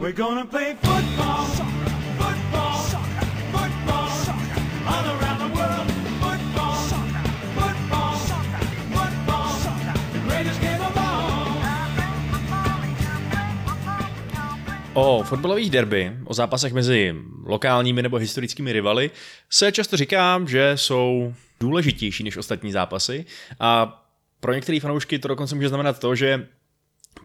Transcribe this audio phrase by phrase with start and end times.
[0.00, 1.70] We're gonna play football.
[14.94, 17.14] O fotbalových derby, o zápasech mezi
[17.44, 19.10] lokálními nebo historickými rivaly,
[19.50, 23.24] se často říká, že jsou důležitější než ostatní zápasy
[23.60, 24.02] a
[24.40, 26.46] pro některé fanoušky to dokonce může znamenat to, že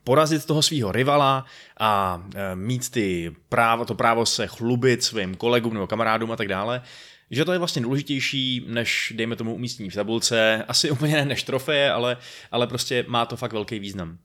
[0.04, 1.46] porazit toho svého rivala
[1.80, 6.48] a e, mít ty právo, to právo se chlubit svým kolegům nebo kamarádům a tak
[6.48, 6.82] dále,
[7.32, 11.44] že to je vlastně důležitější než, dejme tomu, umístění v tabulce, asi úplně ne než
[11.44, 12.18] trofeje, ale,
[12.52, 14.18] ale prostě má to fakt velký význam.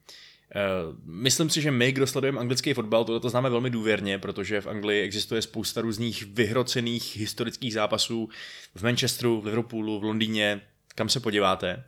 [0.55, 0.61] E,
[1.05, 4.67] Myslím si, že my, kdo sledujeme anglický fotbal, to, to známe velmi důvěrně, protože v
[4.67, 8.29] Anglii existuje spousta různých vyhrocených historických zápasů
[8.75, 10.61] v Manchesteru, v Liverpoolu, v Londýně,
[10.95, 11.85] kam se podíváte.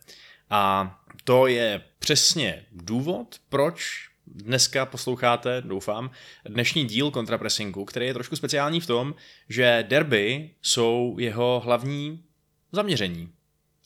[0.50, 0.94] A
[1.24, 6.10] to je přesně důvod, proč dneska posloucháte, doufám,
[6.48, 9.14] dnešní díl kontrapressingu, který je trošku speciální v tom,
[9.48, 12.24] že derby jsou jeho hlavní
[12.72, 13.28] zaměření.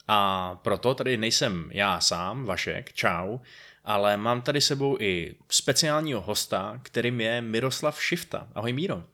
[0.09, 3.39] A proto tady nejsem já sám, Vašek, čau,
[3.85, 8.49] ale mám tady sebou i speciálního hosta, kterým je Miroslav Šifta.
[8.55, 9.05] Ahoj Míro.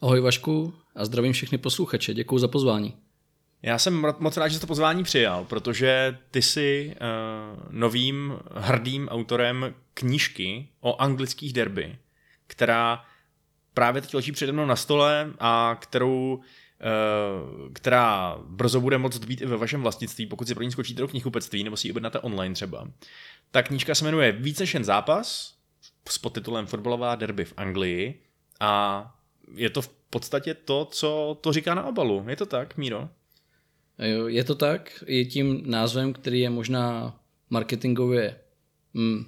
[0.00, 2.96] Ahoj Vašku a zdravím všechny posluchače, děkuji za pozvání.
[3.62, 9.74] Já jsem moc rád, že to pozvání přijal, protože ty jsi uh, novým hrdým autorem
[9.94, 11.98] knížky o anglických derby,
[12.46, 13.04] která
[13.74, 19.40] právě teď leží přede mnou na stole a kterou uh, která brzo bude moct být
[19.40, 22.18] i ve vašem vlastnictví, pokud si pro ní skočíte do knihkupectví nebo si ji objednáte
[22.18, 22.88] online třeba.
[23.50, 25.54] Ta knížka se jmenuje Více než jen zápas
[26.08, 28.22] s podtitulem Fotbalová derby v Anglii
[28.60, 29.14] a
[29.54, 32.24] je to v podstatě to, co to říká na obalu.
[32.28, 33.08] Je to tak, Míro?
[34.26, 37.16] Je to tak, je tím názvem, který je možná
[37.50, 38.36] marketingově
[38.94, 39.24] mm,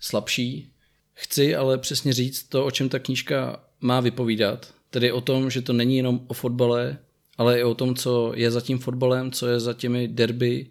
[0.00, 0.72] slabší.
[1.14, 5.62] Chci ale přesně říct to, o čem ta knížka má vypovídat, tedy o tom, že
[5.62, 6.98] to není jenom o fotbale,
[7.38, 10.66] ale i o tom, co je za tím fotbalem, co je za těmi derby.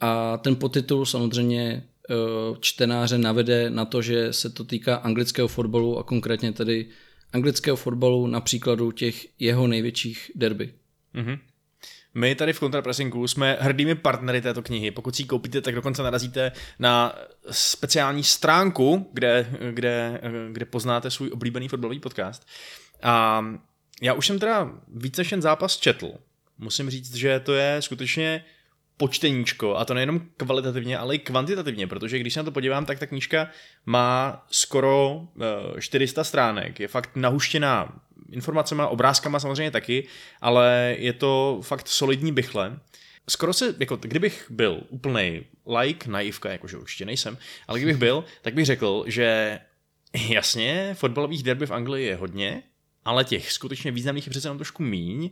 [0.00, 2.14] A ten podtitul samozřejmě eh,
[2.60, 6.88] čtenáře navede na to, že se to týká anglického fotbalu a konkrétně tedy
[7.32, 10.74] anglického fotbalu na příkladu těch jeho největších derby.
[11.14, 11.38] Mm-hmm.
[12.14, 14.90] My tady v Contrapressingu jsme hrdými partnery této knihy.
[14.90, 17.14] Pokud si ji koupíte, tak dokonce narazíte na
[17.50, 20.20] speciální stránku, kde, kde,
[20.52, 22.46] kde poznáte svůj oblíbený fotbalový podcast.
[23.02, 23.44] A
[24.02, 26.12] já už jsem teda více než zápas četl.
[26.58, 28.44] Musím říct, že to je skutečně
[28.96, 32.98] počteníčko, a to nejenom kvalitativně, ale i kvantitativně, protože když se na to podívám, tak
[32.98, 33.48] ta knížka
[33.86, 35.28] má skoro
[35.78, 38.00] 400 stránek, je fakt nahuštěná
[38.30, 40.08] informacemi, obrázkama samozřejmě taky,
[40.40, 42.78] ale je to fakt solidní bychle.
[43.28, 45.44] Skoro se, jako kdybych byl úplný
[45.80, 49.58] like, naivka, jakože určitě nejsem, ale kdybych byl, tak bych řekl, že
[50.28, 52.62] jasně, fotbalových derby v Anglii je hodně,
[53.04, 55.30] ale těch skutečně významných je přece jenom trošku míň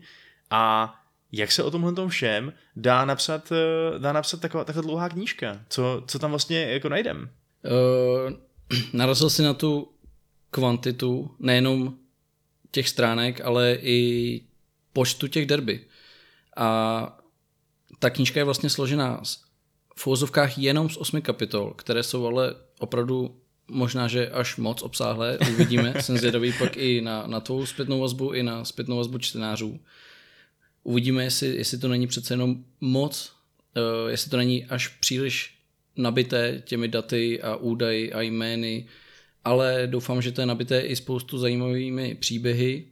[0.51, 0.95] a
[1.33, 5.61] jak se o tomhle tom všem dá napsat, eh, dá napsat taková, taková dlouhá knížka?
[5.69, 7.31] Co, co tam vlastně jako najdem?
[7.65, 8.33] Uh,
[8.93, 9.93] narazil si na tu
[10.51, 11.95] kvantitu, nejenom
[12.73, 14.41] těch stránek, ale i
[14.93, 15.81] počtu těch derby.
[16.57, 17.19] A
[17.99, 19.23] ta knížka je vlastně složená
[19.97, 23.37] v úvozovkách jenom z osmi kapitol, které jsou ale opravdu
[23.69, 28.33] možná, že až moc obsáhlé, uvidíme, jsem zvědavý pak i na, na tvou zpětnou vazbu,
[28.33, 29.81] i na zpětnou vazbu čtenářů.
[30.83, 33.33] Uvidíme, jestli, jestli to není přece jenom moc,
[33.77, 35.59] uh, jestli to není až příliš
[35.97, 38.87] nabité těmi daty a údaji a jmény,
[39.45, 42.85] ale doufám, že to je nabité i spoustu zajímavými příběhy.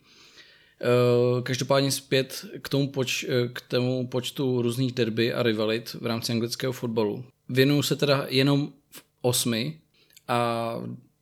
[0.83, 6.07] Eh, každopádně zpět k tomu, poč, eh, k tomu počtu různých derby a rivalit v
[6.07, 7.25] rámci anglického fotbalu.
[7.49, 9.79] Věnuju se teda jenom v osmi
[10.29, 10.75] a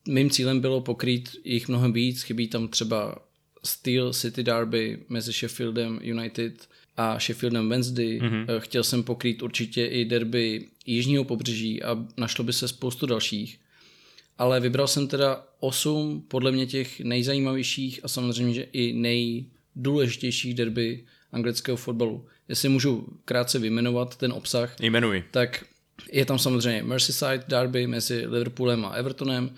[0.09, 2.22] mým cílem bylo pokrýt jich mnohem víc.
[2.22, 3.19] Chybí tam třeba
[3.65, 8.19] Steel City Derby mezi Sheffieldem United a Sheffieldem Wednesday.
[8.19, 8.47] Mm-hmm.
[8.59, 13.59] Chtěl jsem pokrýt určitě i derby jižního pobřeží a našlo by se spoustu dalších
[14.38, 21.04] ale vybral jsem teda osm podle mě těch nejzajímavějších a samozřejmě, že i nejdůležitějších derby
[21.32, 22.26] anglického fotbalu.
[22.48, 25.24] Jestli můžu krátce vyjmenovat ten obsah, Jmenuji.
[25.30, 25.64] tak
[26.12, 29.50] je tam samozřejmě Merseyside derby mezi Liverpoolem a Evertonem.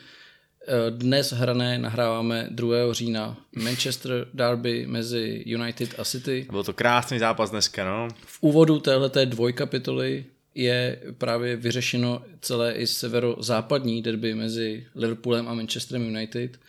[0.69, 2.93] Eh, dnes hrané nahráváme 2.
[2.93, 6.47] října Manchester derby mezi United a City.
[6.51, 8.09] Byl to krásný zápas dneska, no.
[8.27, 10.25] V úvodu téhleté dvojkapitoly
[10.55, 16.61] je právě vyřešeno celé i severozápadní derby mezi Liverpoolem a Manchesterem United.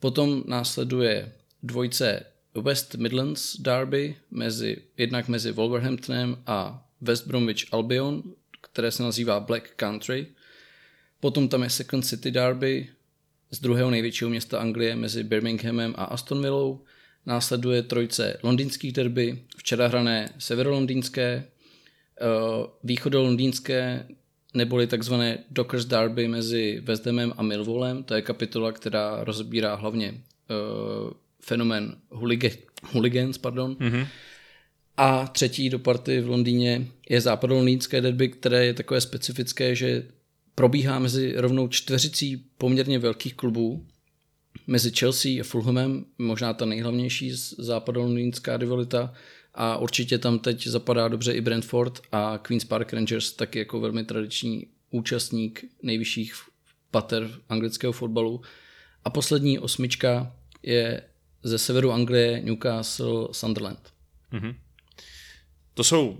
[0.00, 1.32] Potom následuje
[1.62, 2.24] dvojce
[2.62, 8.22] West Midlands derby, mezi, jednak mezi Wolverhamptonem a West Bromwich Albion,
[8.60, 10.26] které se nazývá Black Country.
[11.20, 12.88] Potom tam je Second City derby
[13.50, 16.84] z druhého největšího města Anglie mezi Birminghamem a Aston Villou.
[17.26, 21.44] Následuje trojce londýnských derby, včera hrané severolondýnské,
[22.84, 24.06] východolondýnské
[24.54, 28.04] neboli takzvané Dockers Derby mezi West Hamem a Millwallem.
[28.04, 32.50] To je kapitola, která rozbírá hlavně uh, fenomén hooligan,
[32.82, 33.38] hooligans.
[33.38, 33.74] Pardon.
[33.74, 34.06] Mm-hmm.
[34.96, 40.06] A třetí do party v Londýně je západolondýnské derby, které je takové specifické, že
[40.54, 43.86] probíhá mezi rovnou čtveřicí poměrně velkých klubů,
[44.66, 49.12] mezi Chelsea a Fulhamem, možná ta nejhlavnější západolondýnská rivalita,
[49.54, 54.04] a určitě tam teď zapadá dobře i Brentford a Queen's Park Rangers, taky jako velmi
[54.04, 56.34] tradiční účastník nejvyšších
[56.90, 58.40] pater anglického fotbalu.
[59.04, 61.02] A poslední osmička je
[61.42, 63.92] ze severu Anglie Newcastle Sunderland.
[64.32, 64.54] Mm-hmm.
[65.74, 66.18] To jsou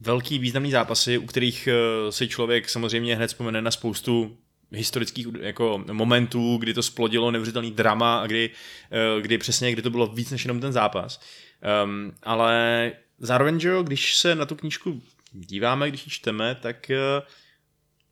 [0.00, 4.36] velký významný zápasy, u kterých eh, si člověk samozřejmě hned vzpomene na spoustu
[4.70, 8.50] historických jako momentů, kdy to splodilo neuvěřitelný drama a kdy,
[8.90, 11.20] eh, kdy přesně, kdy to bylo víc než jenom ten zápas.
[11.84, 15.02] Um, ale zároveň, že jo, když se na tu knížku
[15.32, 17.26] díváme, když ji čteme, tak uh,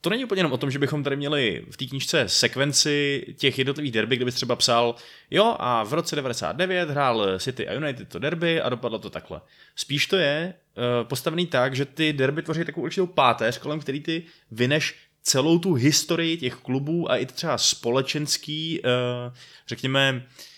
[0.01, 3.59] to není úplně jenom o tom, že bychom tady měli v té knížce sekvenci těch
[3.59, 4.95] jednotlivých derby, kde bys třeba psal,
[5.31, 9.41] jo, a v roce 99 hrál City a United to derby a dopadlo to takhle.
[9.77, 14.01] Spíš to je uh, postavený tak, že ty derby tvoří takovou určitou páteř, kolem který
[14.01, 19.35] ty vyneš celou tu historii těch klubů a i třeba společenský, uh,
[19.67, 20.52] řekněme, Eh,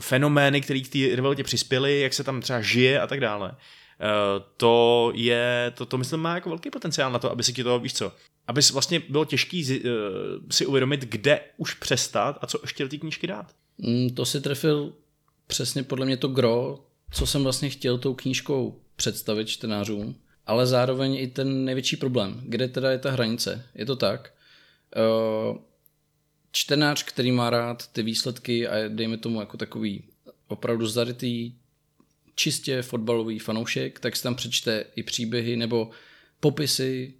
[0.00, 3.56] fenomény, které k té rivalitě přispěly, jak se tam třeba žije a tak dále.
[4.00, 7.64] Eh, to je, to, to myslím má jako velký potenciál na to, aby si ti
[7.64, 8.12] to, víš co,
[8.46, 9.88] aby vlastně bylo těžký eh,
[10.50, 13.54] si uvědomit, kde už přestat a co ještě do té knížky dát.
[13.78, 14.92] Mm, to si trefil
[15.46, 20.16] přesně podle mě to gro, co jsem vlastně chtěl tou knížkou představit čtenářům,
[20.46, 23.66] ale zároveň i ten největší problém, kde teda je ta hranice.
[23.74, 24.32] Je to tak,
[26.54, 30.02] čtenář, který má rád ty výsledky a dejme tomu jako takový
[30.48, 31.52] opravdu zarytý
[32.34, 35.90] čistě fotbalový fanoušek, tak si tam přečte i příběhy nebo
[36.40, 37.14] popisy,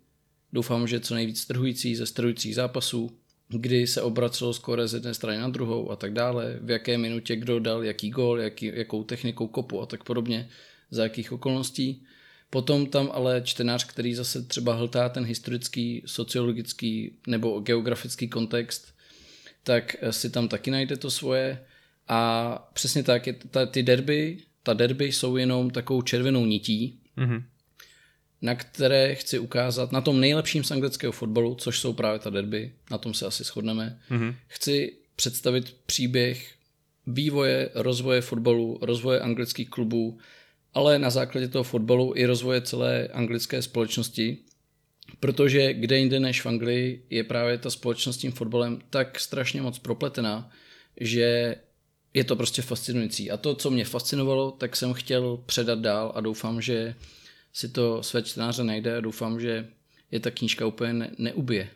[0.52, 3.10] doufám, že co nejvíc strhující ze strhujících zápasů,
[3.48, 7.36] kdy se obracelo skoro z jedné strany na druhou a tak dále, v jaké minutě
[7.36, 10.48] kdo dal jaký gol, jaký, jakou technikou kopu a tak podobně,
[10.90, 12.06] za jakých okolností.
[12.50, 18.93] Potom tam ale čtenář, který zase třeba hltá ten historický, sociologický nebo geografický kontext,
[19.64, 21.64] tak si tam taky najde to svoje.
[22.08, 27.42] A přesně tak, je ta, ty derby, ta derby jsou jenom takovou červenou nití, mm-hmm.
[28.42, 32.72] na které chci ukázat, na tom nejlepším z anglického fotbalu, což jsou právě ta derby,
[32.90, 34.34] na tom se asi shodneme, mm-hmm.
[34.46, 36.54] chci představit příběh
[37.06, 40.18] vývoje, rozvoje fotbalu, rozvoje anglických klubů,
[40.74, 44.38] ale na základě toho fotbalu i rozvoje celé anglické společnosti,
[45.20, 49.62] Protože kde jinde než v Anglii je právě ta společnost s tím fotbalem tak strašně
[49.62, 50.50] moc propletená,
[51.00, 51.56] že
[52.14, 53.30] je to prostě fascinující.
[53.30, 56.94] A to, co mě fascinovalo, tak jsem chtěl předat dál a doufám, že
[57.52, 59.68] si to své čtenáře najde a doufám, že
[60.10, 61.68] je ta knížka úplně ne- neubije.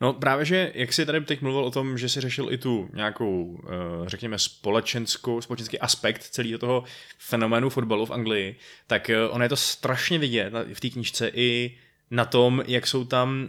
[0.00, 2.88] No právě, že jak jsi tady teď mluvil o tom, že jsi řešil i tu
[2.94, 6.84] nějakou, eh, řekněme, společenskou, společenský aspekt celého toho
[7.18, 8.56] fenoménu fotbalu v Anglii,
[8.86, 11.78] tak eh, ono je to strašně vidět v té knížce i
[12.10, 13.48] na tom, jak jsou tam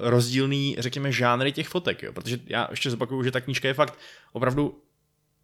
[0.00, 2.12] rozdílný, řekněme, žánry těch fotek, jo?
[2.12, 3.98] protože já ještě zopakuju, že ta knížka je fakt
[4.32, 4.78] opravdu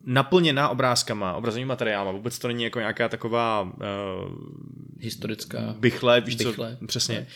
[0.07, 3.71] naplněná obrázkama, obrazovým materiálem, vůbec to není jako nějaká taková uh,
[5.01, 6.77] historická bychle, víš bychle.
[6.81, 7.15] co, přesně.
[7.15, 7.27] Ne.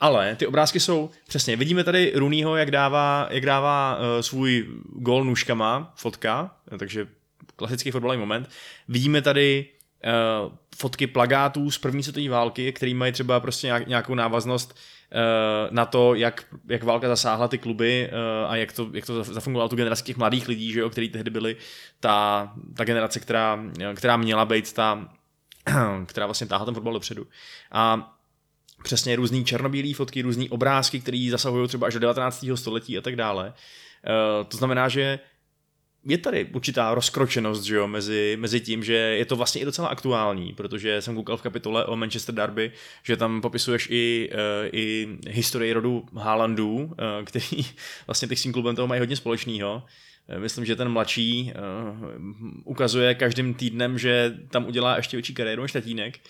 [0.00, 5.24] Ale ty obrázky jsou, přesně, vidíme tady Runýho, jak dává, jak dává uh, svůj gol
[5.24, 7.06] nůžkama, fotka, takže
[7.56, 8.50] klasický fotbalový moment.
[8.88, 9.66] Vidíme tady
[10.04, 15.86] uh, fotky plagátů z první světové války, který mají třeba prostě nějakou návaznost uh, na
[15.86, 19.76] to, jak, jak válka zasáhla ty kluby uh, a jak to, jak to zafungovalo tu
[19.76, 21.56] generaci těch mladých lidí, že jo, který tehdy byli
[22.00, 25.08] ta, ta generace, která, která měla být ta,
[26.06, 27.26] která vlastně táhla ten fotbal dopředu.
[27.72, 28.10] A
[28.82, 32.46] přesně různý černobílé fotky, různý obrázky, které zasahují třeba až do 19.
[32.54, 33.52] století a tak dále.
[34.48, 35.18] To znamená, že
[36.06, 39.88] je tady určitá rozkročenost že jo, mezi, mezi tím, že je to vlastně i docela
[39.88, 45.08] aktuální, protože jsem koukal v kapitole o Manchester Derby, že tam popisuješ i, uh, i
[45.28, 46.90] historii rodu Haalandů, uh,
[47.24, 47.46] který
[48.06, 49.82] vlastně těch svým klubem toho mají hodně společného.
[50.34, 51.52] Uh, myslím, že ten mladší
[52.64, 56.20] ukazuje každým týdnem, že tam udělá ještě větší kariéru než tatínek.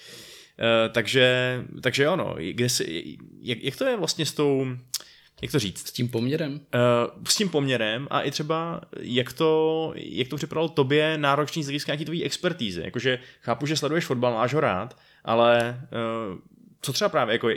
[0.92, 2.66] Takže, takže ono, kde
[3.40, 4.66] jak, jak to je vlastně s tou,
[5.42, 5.88] jak to říct?
[5.88, 6.52] S tím poměrem?
[6.52, 11.66] Uh, s tím poměrem a i třeba, jak to, jak to připadalo tobě náročný z
[11.66, 12.82] hlediska nějaký tvojí expertízy.
[12.84, 15.80] Jakože chápu, že sleduješ fotbal, máš ho rád, ale
[16.30, 16.38] uh,
[16.80, 17.48] co třeba právě, jako,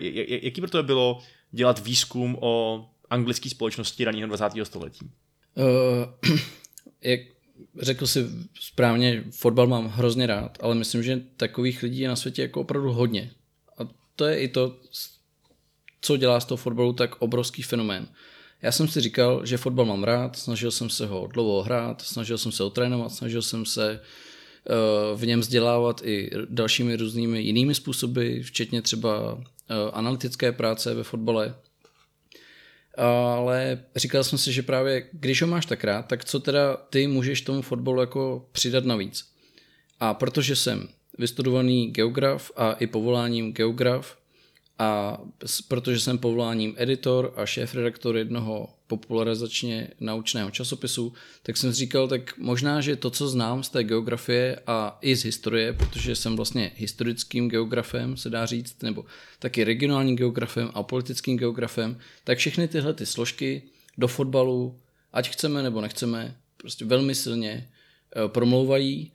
[0.43, 1.19] jaký pro to bylo
[1.51, 4.45] dělat výzkum o anglické společnosti raného 20.
[4.63, 5.11] století?
[5.55, 6.35] Uh,
[7.01, 7.19] jak
[7.79, 8.25] řekl si
[8.59, 12.91] správně, fotbal mám hrozně rád, ale myslím, že takových lidí je na světě jako opravdu
[12.91, 13.31] hodně.
[13.77, 14.75] A to je i to,
[16.01, 18.07] co dělá z toho fotbalu tak obrovský fenomén.
[18.61, 22.37] Já jsem si říkal, že fotbal mám rád, snažil jsem se ho dlouho hrát, snažil
[22.37, 27.75] jsem se ho trénovat, snažil jsem se eh, v něm vzdělávat i dalšími různými jinými
[27.75, 31.55] způsoby, včetně třeba eh, analytické práce ve fotbale.
[32.97, 37.07] Ale říkal jsem si, že právě když ho máš tak rád, tak co teda ty
[37.07, 39.25] můžeš tomu fotbalu jako přidat navíc.
[39.99, 40.87] A protože jsem
[41.17, 44.17] vystudovaný geograf a i povoláním geograf,
[44.79, 45.21] a
[45.67, 52.81] protože jsem povoláním editor a šéf-redaktor jednoho popularizačně naučného časopisu, tak jsem říkal, tak možná,
[52.81, 57.49] že to, co znám z té geografie a i z historie, protože jsem vlastně historickým
[57.49, 59.05] geografem, se dá říct, nebo
[59.39, 63.61] taky regionálním geografem a politickým geografem, tak všechny tyhle ty složky
[63.97, 64.79] do fotbalu,
[65.13, 67.69] ať chceme nebo nechceme, prostě velmi silně
[68.15, 69.11] eh, promlouvají.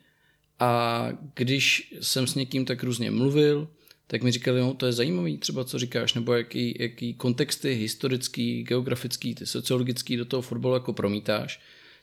[0.59, 3.67] A když jsem s někým tak různě mluvil,
[4.07, 8.63] tak mi říkali, no to je zajímavý třeba, co říkáš, nebo jaký, jaký kontexty historický,
[8.63, 11.61] geografický, ty sociologický do toho fotbalu jako promítáš,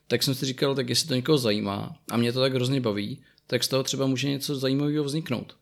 [0.09, 3.23] tak jsem si říkal, tak jestli to někoho zajímá a mě to tak hrozně baví,
[3.47, 5.57] tak z toho třeba může něco zajímavého vzniknout.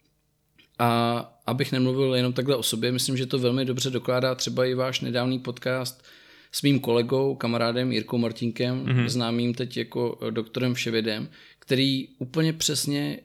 [0.78, 4.74] A abych nemluvil jenom takhle o sobě, myslím, že to velmi dobře dokládá třeba i
[4.74, 6.04] váš nedávný podcast
[6.52, 9.08] s mým kolegou, kamarádem Jirkou Martinkem, mm-hmm.
[9.08, 11.28] známým teď jako doktorem Vševědem,
[11.58, 13.20] který úplně přesně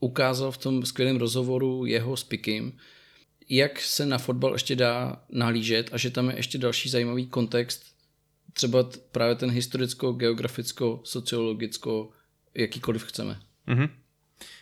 [0.00, 2.72] ukázal v tom skvělém rozhovoru jeho s Pikim,
[3.48, 7.82] jak se na fotbal ještě dá nahlížet a že tam je ještě další zajímavý kontext,
[8.52, 12.10] třeba právě ten historicko, geograficko, sociologicko,
[12.54, 13.40] jakýkoliv chceme.
[13.68, 13.88] Mm-hmm.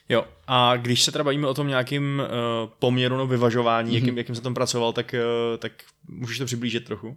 [0.08, 3.94] Jo, a když se teda bavíme o tom nějakým uh, poměru nebo vyvažování, mm-hmm.
[3.94, 5.72] jakým, jakým se tom pracoval, tak, uh, tak
[6.08, 7.16] můžeš to přiblížit trochu?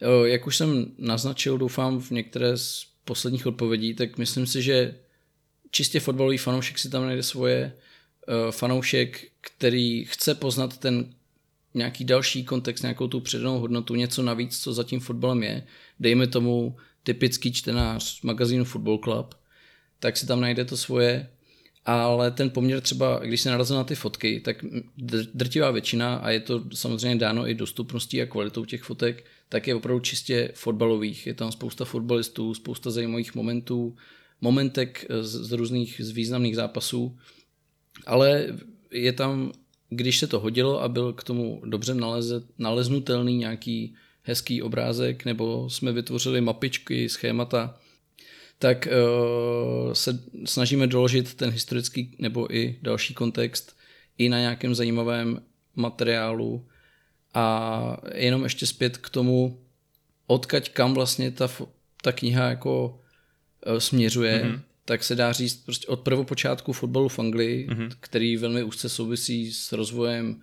[0.00, 4.94] Jo, jak už jsem naznačil, doufám v některé z posledních odpovědí, tak myslím si, že
[5.72, 7.72] čistě fotbalový fanoušek si tam najde svoje,
[8.28, 11.14] uh, fanoušek, který chce poznat ten
[11.74, 15.66] nějaký další kontext, nějakou tu předanou hodnotu, něco navíc, co za tím fotbalem je.
[16.00, 19.34] Dejme tomu typický čtenář magazínu Football Club,
[20.00, 21.28] tak si tam najde to svoje,
[21.84, 24.64] ale ten poměr třeba, když se narazil na ty fotky, tak
[25.34, 29.74] drtivá většina, a je to samozřejmě dáno i dostupností a kvalitou těch fotek, tak je
[29.74, 31.26] opravdu čistě fotbalových.
[31.26, 33.96] Je tam spousta fotbalistů, spousta zajímavých momentů,
[34.42, 37.18] momentek z, z různých z významných zápasů,
[38.06, 38.46] ale
[38.90, 39.52] je tam,
[39.90, 45.70] když se to hodilo a byl k tomu dobře naleze, naleznutelný nějaký hezký obrázek, nebo
[45.70, 47.78] jsme vytvořili mapičky, schémata,
[48.58, 53.76] tak uh, se snažíme doložit ten historický nebo i další kontext
[54.18, 55.42] i na nějakém zajímavém
[55.76, 56.66] materiálu.
[57.34, 59.60] A jenom ještě zpět k tomu,
[60.26, 61.50] odkaď kam vlastně ta,
[62.02, 63.01] ta kniha jako Eh,
[63.78, 64.60] směřuje, mm-hmm.
[64.84, 67.90] tak se dá říct prostě od prvopočátku fotbalu v Anglii, mm-hmm.
[68.00, 70.40] který velmi úzce souvisí s rozvojem,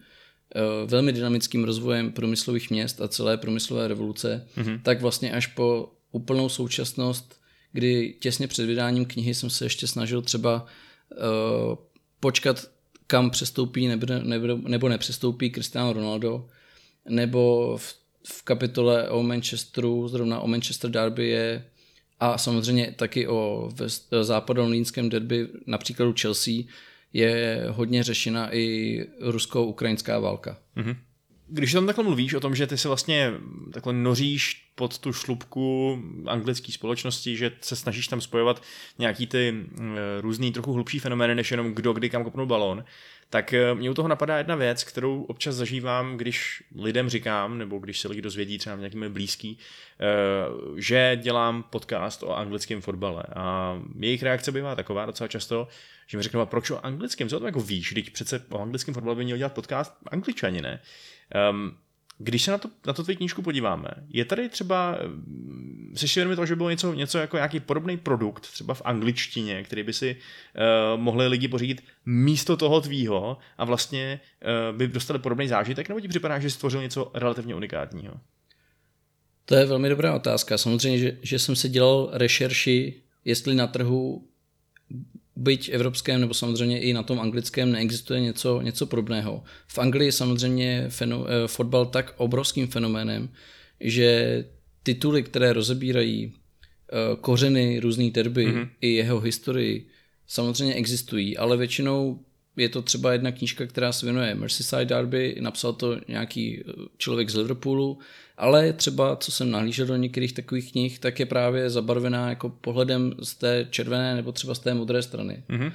[0.55, 4.81] eh, velmi dynamickým rozvojem průmyslových měst a celé průmyslové revoluce, mm-hmm.
[4.81, 7.39] tak vlastně až po úplnou současnost,
[7.71, 11.75] kdy těsně před vydáním knihy jsem se ještě snažil třeba uh,
[12.19, 12.71] počkat,
[13.07, 16.47] kam přestoupí nebo, nebo, nebo nepřestoupí Cristiano Ronaldo,
[17.09, 17.95] nebo v,
[18.27, 21.65] v kapitole o Manchesteru, zrovna o Manchester Derby je
[22.19, 23.69] a samozřejmě taky o
[24.21, 26.53] západolínském derby, například u Chelsea,
[27.13, 30.57] je hodně řešena i rusko-ukrajinská válka.
[30.77, 30.95] Mm-hmm.
[31.51, 33.33] Když tam takhle mluvíš o tom, že ty se vlastně
[33.73, 38.63] takhle noříš pod tu šlubku anglické společnosti, že se snažíš tam spojovat
[38.99, 42.83] nějaký ty e, různý trochu hlubší fenomény, než jenom kdo kdy kam kopnul balón,
[43.29, 47.79] tak eh, mě u toho napadá jedna věc, kterou občas zažívám, když lidem říkám, nebo
[47.79, 49.57] když se lidi dozvědí třeba nějakými blízký,
[49.99, 50.05] eh,
[50.75, 53.23] že dělám podcast o anglickém fotbale.
[53.35, 55.67] A jejich reakce bývá taková docela často,
[56.07, 59.15] že mi řeknou, proč o anglickém, co to jako víš, když přece o anglickém fotbale
[59.15, 60.81] by měl dělat podcast angličani, ne?
[61.51, 61.77] Um,
[62.21, 64.97] když se na, to, na to tvoji knížku podíváme, je tady třeba,
[65.95, 69.83] si vědomý toho, že bylo něco, něco jako nějaký podobný produkt, třeba v angličtině, který
[69.83, 74.19] by si uh, mohli lidi pořídit místo toho tvýho a vlastně
[74.71, 78.13] uh, by dostali podobný zážitek, nebo ti připadá, že stvořil něco relativně unikátního?
[79.45, 80.57] To je velmi dobrá otázka.
[80.57, 84.27] Samozřejmě, že, že jsem se dělal rešerši, jestli na trhu
[85.39, 89.43] byť evropském nebo samozřejmě i na tom anglickém neexistuje něco, něco podobného.
[89.67, 93.29] V Anglii je samozřejmě feno, eh, fotbal tak obrovským fenoménem,
[93.79, 94.45] že
[94.83, 98.69] tituly, které rozebírají eh, kořeny různých derby mm-hmm.
[98.81, 99.87] i jeho historii,
[100.27, 102.19] samozřejmě existují, ale většinou
[102.59, 107.29] je to třeba jedna knížka, která se věnuje Merseyside Derby, napsal to nějaký eh, člověk
[107.29, 107.99] z Liverpoolu,
[108.37, 113.13] ale třeba, co jsem nahlížel do některých takových knih, tak je právě zabarvená jako pohledem
[113.23, 115.43] z té červené nebo třeba z té modré strany.
[115.49, 115.71] Mm-hmm.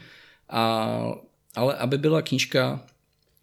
[0.49, 1.15] A,
[1.55, 2.87] ale aby byla knížka,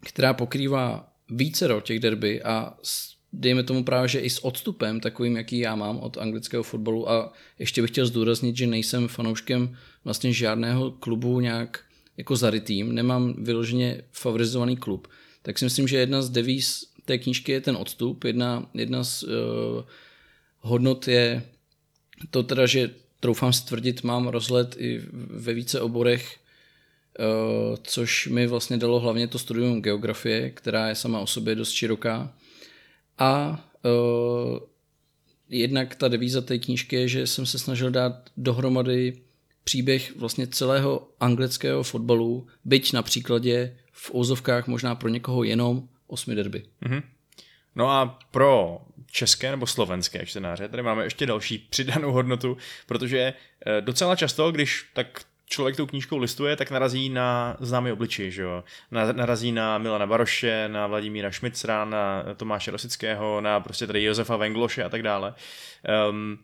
[0.06, 5.36] která pokrývá více těch derby a s, dejme tomu právě, že i s odstupem takovým,
[5.36, 10.32] jaký já mám od anglického fotbalu a ještě bych chtěl zdůraznit, že nejsem fanouškem vlastně
[10.32, 11.80] žádného klubu nějak
[12.16, 15.08] jako zarytým, nemám vyloženě favorizovaný klub,
[15.42, 19.22] tak si myslím, že jedna z devíz té knížky je ten odstup, jedna, jedna z
[19.22, 19.30] uh,
[20.58, 21.42] hodnot je
[22.30, 22.90] to teda, že
[23.20, 26.36] troufám si tvrdit, mám rozhled i ve více oborech,
[27.18, 31.70] uh, což mi vlastně dalo hlavně to studium geografie, která je sama o sobě dost
[31.70, 32.34] široká.
[33.18, 34.58] A uh,
[35.48, 39.22] jednak ta devíza té knížky je, že jsem se snažil dát dohromady
[39.64, 46.34] příběh vlastně celého anglického fotbalu, byť na příkladě v ouzovkách možná pro někoho jenom osmi
[46.34, 46.62] derby.
[46.82, 47.02] Mm-hmm.
[47.76, 53.34] No a pro české nebo slovenské čtenáře tady máme ještě další přidanou hodnotu, protože
[53.66, 58.42] eh, docela často, když tak člověk tou knížkou listuje, tak narazí na známý obličej, že
[58.42, 58.64] jo?
[58.90, 64.84] Narazí na Milana Baroše, na Vladimíra Šmicra, na Tomáše Rosického, na prostě tady Josefa Vengloše
[64.84, 65.34] a tak dále.
[66.10, 66.38] Um,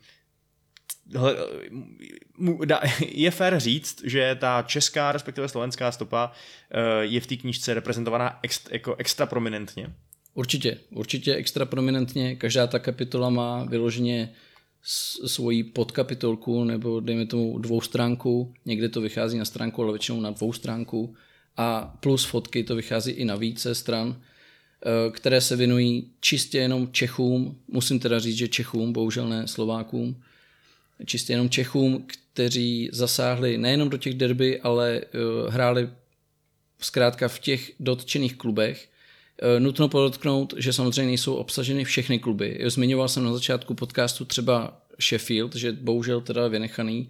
[3.09, 6.33] je fér říct, že ta česká, respektive slovenská stopa
[6.71, 9.95] eh, je v té knížce reprezentovaná ext, jako extra prominentně.
[10.35, 12.37] Určitě, určitě extra prominentně.
[12.37, 14.33] Každá ta kapitola má vyloženě
[15.27, 18.55] svoji podkapitolku nebo dejme tomu dvou stránku.
[18.65, 21.17] Někde to vychází na stránku, ale většinou na dvou stránku.
[21.57, 26.88] A plus fotky to vychází i na více stran, eh, které se věnují čistě jenom
[26.93, 27.59] Čechům.
[27.69, 30.23] Musím teda říct, že Čechům, bohužel ne Slovákům
[31.05, 35.88] čistě jenom Čechům, kteří zasáhli nejenom do těch derby, ale uh, hráli
[36.81, 38.88] zkrátka v těch dotčených klubech.
[39.43, 42.61] Uh, nutno podotknout, že samozřejmě nejsou obsaženy všechny kluby.
[42.67, 47.09] Zmiňoval jsem na začátku podcastu třeba Sheffield, že bohužel teda vynechaný.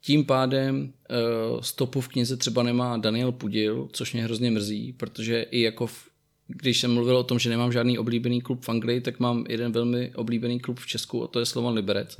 [0.00, 5.42] Tím pádem uh, stopu v knize třeba nemá Daniel Pudil, což mě hrozně mrzí, protože
[5.42, 6.08] i jako v,
[6.48, 9.72] když jsem mluvil o tom, že nemám žádný oblíbený klub v Anglii, tak mám jeden
[9.72, 12.16] velmi oblíbený klub v Česku a to je Slovan Liberec.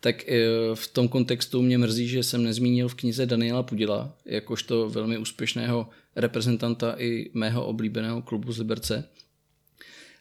[0.00, 0.34] Tak eh,
[0.74, 5.88] v tom kontextu mě mrzí, že jsem nezmínil v knize Daniela Pudila, jakožto velmi úspěšného
[6.16, 9.08] reprezentanta i mého oblíbeného klubu z Liberce.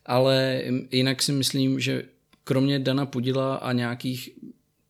[0.06, 2.04] Ale jinak si myslím, že
[2.44, 4.30] kromě Dana Pudila a nějakých,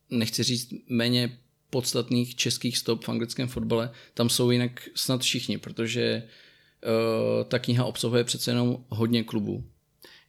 [0.10, 1.38] nechci říct méně
[1.70, 7.86] podstatných českých stop v anglickém fotbale, tam jsou jinak snad všichni, protože uh, ta kniha
[7.86, 9.64] obsahuje přece jenom hodně klubů.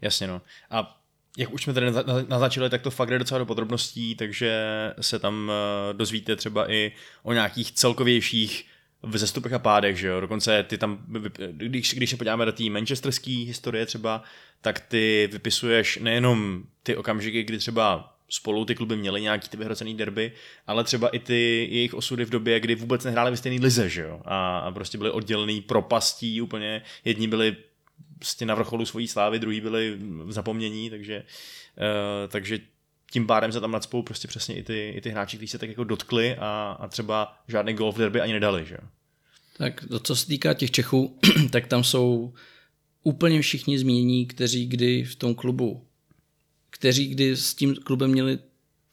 [0.01, 0.42] Jasně no.
[0.70, 0.99] A
[1.38, 1.86] jak už jsme tady
[2.28, 4.62] naznačili, tak to fakt jde docela do podrobností, takže
[5.00, 8.66] se tam eh, dozvíte třeba i o nějakých celkovějších
[9.02, 10.98] vzestupech a pádech, že jo, dokonce ty tam,
[11.50, 14.22] když, když se podíváme do té manchesterské historie třeba,
[14.60, 19.94] tak ty vypisuješ nejenom ty okamžiky, kdy třeba spolu ty kluby měly nějaký ty vyhrocený
[19.94, 20.32] derby,
[20.66, 24.02] ale třeba i ty jejich osudy v době, kdy vůbec nehráli ve stejné lize, že
[24.02, 27.56] jo, a, a prostě byly oddělený propastí úplně, jedni byli
[28.20, 31.22] prostě na vrcholu svojí slávy, druhý byli v zapomnění, takže,
[31.76, 32.59] uh, takže
[33.11, 35.68] tím pádem se tam nadspou prostě přesně i ty, i ty hráči, kteří se tak
[35.68, 38.76] jako dotkli a, a třeba žádný golf derby ani nedali, že
[39.56, 41.18] Tak co se týká těch Čechů,
[41.50, 42.35] tak tam jsou
[43.02, 45.87] úplně všichni zmínění, kteří kdy v tom klubu,
[46.70, 48.38] kteří kdy s tím klubem měli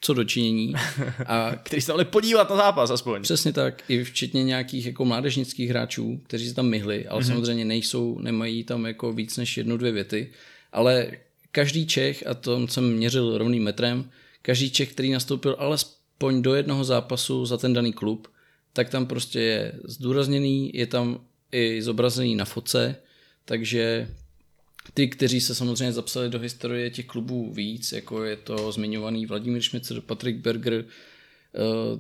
[0.02, 0.74] co dočinění.
[1.26, 3.22] A který se ale podívat na zápas aspoň.
[3.22, 7.28] Přesně tak, i včetně nějakých jako mládežnických hráčů, kteří se tam myhli, ale mm-hmm.
[7.28, 10.32] samozřejmě nejsou, nemají tam jako víc než jednu, dvě věty,
[10.72, 11.12] ale
[11.52, 14.10] každý Čech, a to jsem měřil rovným metrem,
[14.42, 18.28] každý Čech, který nastoupil alespoň do jednoho zápasu za ten daný klub,
[18.74, 21.20] tak tam prostě je zdůrazněný, je tam
[21.52, 22.96] i zobrazený na foce,
[23.46, 24.08] takže
[24.94, 29.62] ty, kteří se samozřejmě zapsali do historie těch klubů víc, jako je to zmiňovaný Vladimír
[29.62, 31.60] Šmicer, Patrik Berger, eh,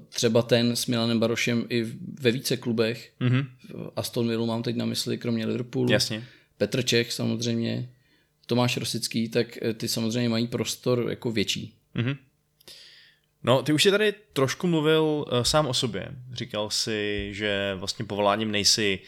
[0.09, 1.85] třeba ten s Milanem Barošem i
[2.19, 3.11] ve více klubech.
[3.21, 3.47] Mm-hmm.
[3.95, 5.91] Aston Villa mám teď na mysli, kromě Liverpoolu.
[5.91, 6.23] Jasně.
[6.57, 7.89] Petr Čech samozřejmě,
[8.45, 11.73] Tomáš Rosický, tak eh, ty samozřejmě mají prostor jako větší.
[11.95, 12.17] Mm-hmm.
[13.43, 16.07] No, ty už si tady trošku mluvil uh, sám o sobě.
[16.33, 18.99] Říkal si, že vlastně povoláním nejsi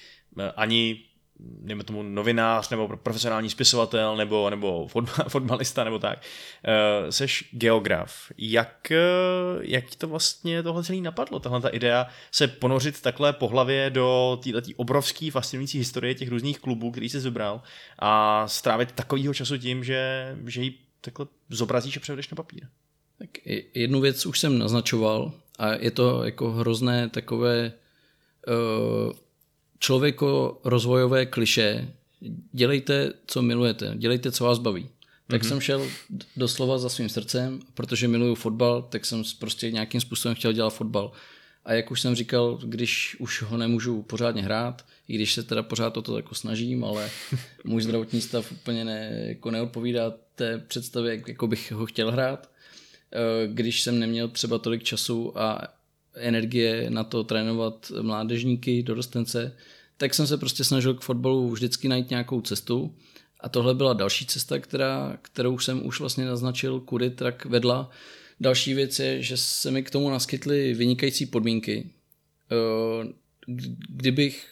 [0.55, 1.03] ani
[1.39, 4.88] dejme tomu novinář nebo profesionální spisovatel nebo, nebo
[5.28, 8.32] fotbalista nebo tak, uh, seš geograf.
[8.38, 13.47] Jak, uh, jak to vlastně tohle celý napadlo, tahle ta idea se ponořit takhle po
[13.47, 17.62] hlavě do této obrovské fascinující historie těch různých klubů, který jsi zobral
[17.99, 22.67] a strávit takovýho času tím, že, že ji takhle zobrazíš a převedeš na papír.
[23.19, 23.30] Tak
[23.73, 27.71] jednu věc už jsem naznačoval a je to jako hrozné takové
[28.47, 29.13] uh,
[29.79, 31.87] člověko rozvojové kliše,
[32.51, 34.89] dělejte, co milujete, dělejte, co vás baví.
[35.27, 35.47] Tak mm-hmm.
[35.47, 35.87] jsem šel
[36.37, 41.11] doslova za svým srdcem, protože miluju fotbal, tak jsem prostě nějakým způsobem chtěl dělat fotbal.
[41.65, 45.63] A jak už jsem říkal, když už ho nemůžu pořádně hrát, i když se teda
[45.63, 47.09] pořád o to jako snažím, ale
[47.63, 52.49] můj zdravotní stav úplně ne, jako neodpovídá té představě, jak jako bych ho chtěl hrát.
[53.11, 55.67] Eh, když jsem neměl třeba tolik času a
[56.19, 59.55] energie na to trénovat mládežníky, dorostence,
[59.97, 62.95] tak jsem se prostě snažil k fotbalu vždycky najít nějakou cestu.
[63.39, 67.89] A tohle byla další cesta, která, kterou jsem už vlastně naznačil, kudy trak vedla.
[68.39, 71.89] Další věc je, že se mi k tomu naskytly vynikající podmínky.
[72.51, 73.08] Eh,
[73.89, 74.47] kdybych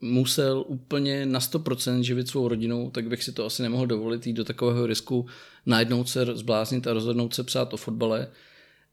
[0.00, 4.32] musel úplně na 100% živit svou rodinou, tak bych si to asi nemohl dovolit jít
[4.32, 5.26] do takového risku
[5.66, 8.28] najednou se zbláznit a rozhodnout se psát o fotbale.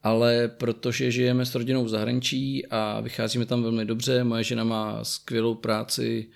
[0.04, 5.04] Ale protože žijeme s rodinou v zahraničí a vycházíme tam velmi dobře, moje žena má
[5.04, 6.28] skvělou práci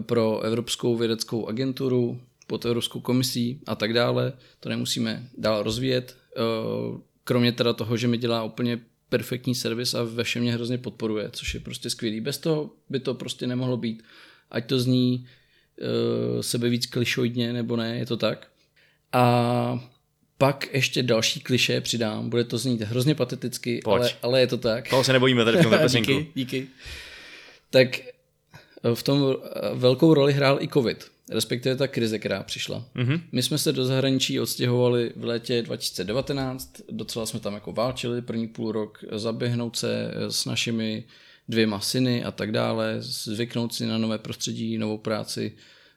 [0.00, 6.16] pro Evropskou vědeckou agenturu, pod Evropskou komisí a tak dále, to nemusíme dál rozvíjet.
[6.36, 8.80] Eh, kromě teda toho, že mi dělá úplně
[9.12, 12.20] perfektní servis a ve všem mě hrozně podporuje, což je prostě skvělý.
[12.20, 14.02] Bez toho by to prostě nemohlo být.
[14.50, 18.48] Ať to zní uh, sebe víc klišoidně nebo ne, je to tak.
[19.12, 19.91] A
[20.42, 24.88] pak ještě další kliše přidám, bude to znít hrozně pateticky, ale, ale je to tak.
[24.88, 26.66] Toho se nebojíme tady v tomhle díky, díky.
[27.70, 28.00] Tak
[28.94, 29.36] v tom
[29.74, 32.84] velkou roli hrál i covid respektive ta krize, která přišla.
[32.96, 33.20] Mm-hmm.
[33.32, 38.48] My jsme se do zahraničí odstěhovali v létě 2019, docela jsme tam jako válčili první
[38.48, 41.04] půl rok, zaběhnout se s našimi
[41.48, 45.52] dvěma syny a tak dále, zvyknout si na nové prostředí, novou práci,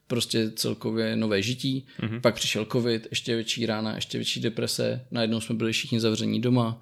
[0.08, 1.86] prostě celkově nové žití.
[2.00, 2.22] Mm-hmm.
[2.22, 6.82] Pak přišel covid, ještě větší rána, ještě větší deprese, najednou jsme byli všichni zavření doma.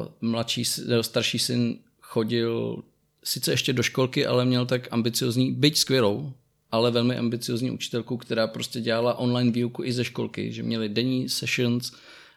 [0.00, 0.64] Uh, mladší,
[1.00, 2.82] starší syn chodil
[3.24, 6.32] sice ještě do školky, ale měl tak ambiciozní, byť skvělou,
[6.70, 11.28] ale velmi ambiciozní učitelku, která prostě dělala online výuku i ze školky, že měli denní
[11.28, 11.92] sessions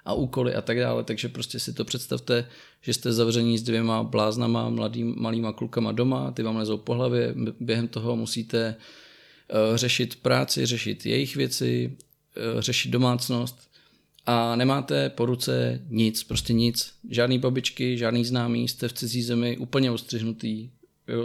[0.05, 2.45] a úkoly a tak dále, takže prostě si to představte,
[2.81, 7.35] že jste zavření s dvěma bláznama, mladým, malýma klukama doma, ty vám lezou po hlavě,
[7.59, 8.83] během toho musíte uh,
[9.75, 11.97] řešit práci, řešit jejich věci,
[12.53, 13.69] uh, řešit domácnost
[14.25, 19.57] a nemáte po ruce nic, prostě nic, žádný babičky, žádný známý, jste v cizí zemi
[19.57, 20.69] úplně ostřihnutý,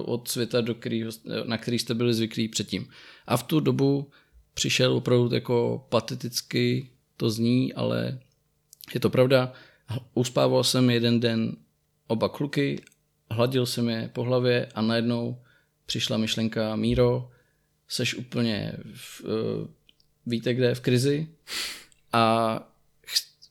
[0.05, 1.11] od světa, do kterýho,
[1.45, 2.89] na který jste byli zvyklí předtím.
[3.27, 4.11] A v tu dobu
[4.55, 8.19] přišel opravdu jako pateticky, to zní, ale
[8.95, 9.53] je to pravda.
[10.15, 11.57] Uspával jsem jeden den
[12.07, 12.83] oba kluky,
[13.31, 15.43] hladil jsem je po hlavě a najednou
[15.87, 17.31] přišla myšlenka Míro,
[17.95, 19.31] seš úplně v, uh,
[20.27, 21.29] víte kde, v krizi
[22.13, 22.59] a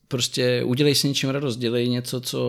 [0.08, 2.40] prostě udělej si něčím radost, dělej něco, co,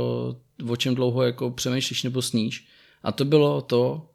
[0.69, 2.67] o čem dlouho jako přemýšlíš nebo sníš
[3.03, 4.11] a to bylo to,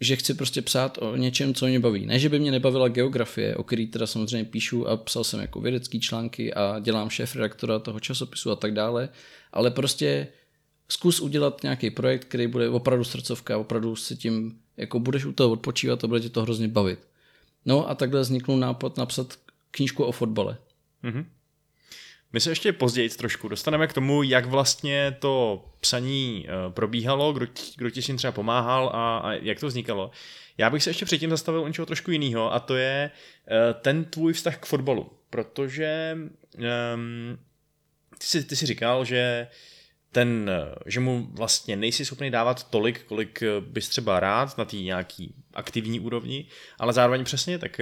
[0.00, 2.06] že chci prostě psát o něčem, co mě baví.
[2.06, 5.60] Ne, že by mě nebavila geografie, o který teda samozřejmě píšu a psal jsem jako
[5.60, 9.08] vědecký články a dělám šéf redaktora toho časopisu a tak dále,
[9.52, 10.28] ale prostě
[10.88, 15.50] zkus udělat nějaký projekt, který bude opravdu srdcovka, opravdu si tím, jako budeš u toho
[15.50, 17.08] odpočívat a bude tě to hrozně bavit.
[17.64, 19.38] No a takhle vzniknul nápad napsat
[19.70, 20.58] knížku o fotbale.
[21.04, 21.24] Mm-hmm.
[22.32, 27.46] My se ještě později trošku dostaneme k tomu, jak vlastně to psaní eh, probíhalo, kdo,
[27.76, 30.10] kdo ti s tím třeba pomáhal a, a jak to vznikalo.
[30.58, 33.10] Já bych se ještě předtím zastavil u něčeho trošku jiného a to je
[33.48, 36.18] eh, ten tvůj vztah k fotbalu, protože
[36.58, 37.38] um,
[38.18, 39.46] ty, jsi, ty jsi říkal, že
[40.12, 40.50] ten,
[40.86, 46.00] že mu vlastně nejsi schopný dávat tolik, kolik bys třeba rád na té nějaký aktivní
[46.00, 46.46] úrovni,
[46.78, 47.80] ale zároveň přesně tak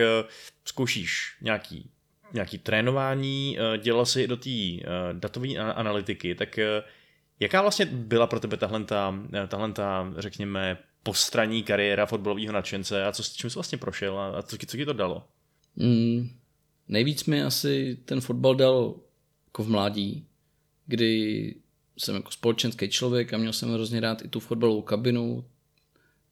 [0.65, 1.91] zkoušíš nějaký
[2.33, 4.81] nějaký trénování, eh, dělal si do té eh,
[5.13, 6.83] datové analytiky, tak eh,
[7.41, 8.85] jaká vlastně byla pro tebe tahle,
[9.49, 9.73] tahle
[10.19, 14.77] řekněme, postraní kariéra fotbalového nadšence a co, čím jsi vlastně prošel a, a co, co
[14.77, 15.29] ti to dalo?
[15.77, 16.31] Mm,
[16.89, 18.95] nejvíc mi asi ten fotbal dal
[19.47, 20.27] jako v mládí,
[20.87, 21.55] kdy
[22.01, 25.45] jsem jako společenský člověk a měl jsem hrozně rád i tu fotbalovou kabinu,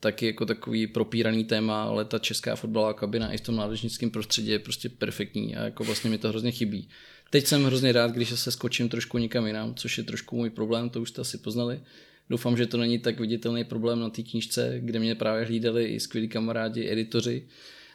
[0.01, 4.49] taky jako takový propíraný téma, ale ta česká fotbalová kabina i v tom mládežnickém prostředí
[4.49, 6.89] je prostě perfektní a jako vlastně mi to hrozně chybí.
[7.31, 10.91] Teď jsem hrozně rád, když se skočím trošku někam jinam, což je trošku můj problém,
[10.91, 11.81] to už jste asi poznali.
[12.31, 16.01] Doufám, že to není tak viditelný problém na té knížce, kde mě právě hlídali i
[16.01, 17.47] skvělí kamarádi, editoři,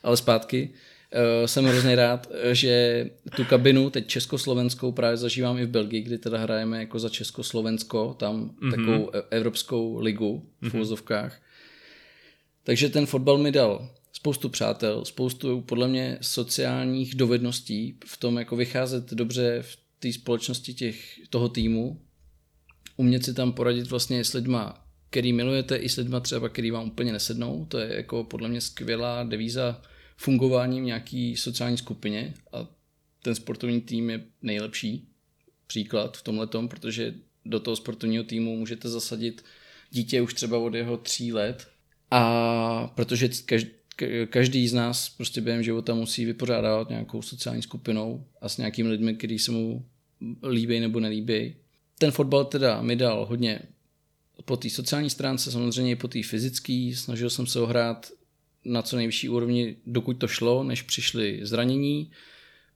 [0.03, 0.73] ale zpátky.
[1.13, 6.17] Uh, jsem hrozně rád, že tu kabinu, teď československou, právě zažívám i v Belgii, kdy
[6.17, 8.71] teda hrajeme jako za Československo, tam mm-hmm.
[8.71, 11.31] takovou e- evropskou ligu v mm-hmm.
[12.63, 18.55] Takže ten fotbal mi dal spoustu přátel, spoustu podle mě sociálních dovedností v tom jako
[18.55, 22.01] vycházet dobře v té společnosti těch, toho týmu,
[22.97, 26.87] umět si tam poradit vlastně s lidma který milujete, i s lidma třeba, který vám
[26.87, 27.65] úplně nesednou.
[27.65, 29.81] To je jako podle mě skvělá devíza
[30.23, 32.67] fungování v nějaký sociální skupině a
[33.21, 35.07] ten sportovní tým je nejlepší
[35.67, 39.43] příklad v tomhle protože do toho sportovního týmu můžete zasadit
[39.91, 41.67] dítě už třeba od jeho tří let
[42.11, 43.69] a protože každý,
[44.29, 49.15] každý z nás prostě během života musí vypořádávat nějakou sociální skupinou a s nějakými lidmi,
[49.15, 49.85] kteří se mu
[50.49, 51.55] líbí nebo nelíbí.
[51.99, 53.61] Ten fotbal teda mi dal hodně
[54.45, 56.91] po té sociální stránce, samozřejmě i po té fyzické.
[56.95, 58.11] Snažil jsem se ho hrát
[58.65, 62.11] na co nejvyšší úrovni, dokud to šlo, než přišly zranění.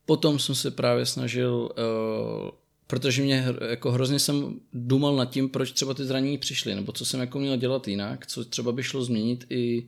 [0.05, 2.49] Potom jsem se právě snažil, uh,
[2.87, 7.05] protože mě jako hrozně jsem důmal nad tím, proč třeba ty zranění přišly, nebo co
[7.05, 9.87] jsem jako měl dělat jinak, co třeba by šlo změnit i,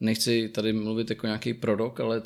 [0.00, 2.22] nechci tady mluvit jako nějaký prorok, ale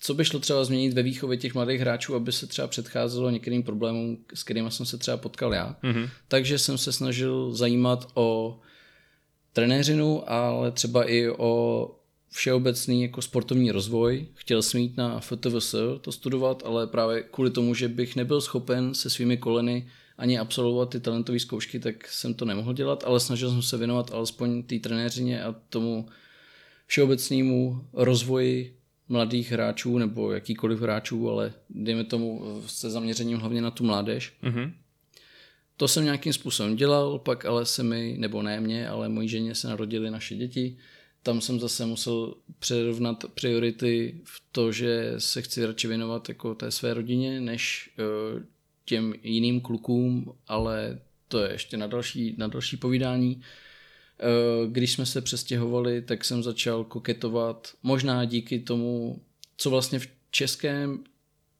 [0.00, 3.62] co by šlo třeba změnit ve výchově těch mladých hráčů, aby se třeba předcházelo některým
[3.62, 5.76] problémům, s kterými jsem se třeba potkal já.
[5.82, 6.10] Mm-hmm.
[6.28, 8.60] Takže jsem se snažil zajímat o
[9.52, 11.94] trenéřinu, ale třeba i o
[12.30, 14.26] všeobecný jako sportovní rozvoj.
[14.34, 18.94] Chtěl jsem jít na FTVS to studovat, ale právě kvůli tomu, že bych nebyl schopen
[18.94, 19.88] se svými koleny
[20.18, 24.10] ani absolvovat ty talentové zkoušky, tak jsem to nemohl dělat, ale snažil jsem se věnovat
[24.12, 26.08] alespoň té trenéřině a tomu
[26.86, 28.76] všeobecnému rozvoji
[29.08, 34.32] mladých hráčů nebo jakýkoliv hráčů, ale dejme tomu se zaměřením hlavně na tu mládež.
[34.42, 34.72] Mm-hmm.
[35.76, 39.54] To jsem nějakým způsobem dělal, pak ale se mi, nebo ne mě, ale mojí ženě
[39.54, 40.76] se narodily naše děti.
[41.22, 46.70] Tam jsem zase musel přerovnat priority v to, že se chci radši věnovat jako té
[46.70, 47.90] své rodině, než
[48.34, 48.42] uh,
[48.84, 53.42] těm jiným klukům, ale to je ještě na další, na další povídání.
[54.20, 59.22] Eh, když jsme se přestěhovali, tak jsem začal koketovat, možná díky tomu,
[59.56, 61.04] co vlastně v českém